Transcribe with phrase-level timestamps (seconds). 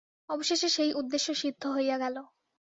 [0.29, 2.15] অবশেষে সেই উদ্দেশ্য সিদ্ধ হইয়া গেল।